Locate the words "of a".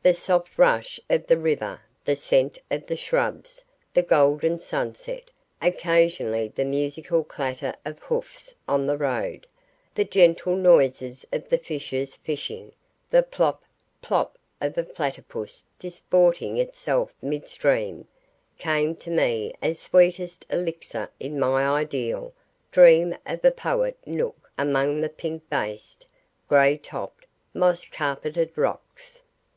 14.60-14.84, 23.26-23.50